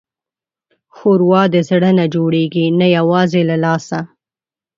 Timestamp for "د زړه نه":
1.53-2.05